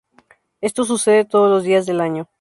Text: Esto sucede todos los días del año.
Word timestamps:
Esto 0.61 0.83
sucede 0.83 1.25
todos 1.25 1.47
los 1.51 1.63
días 1.63 1.85
del 1.85 2.01
año. 2.01 2.27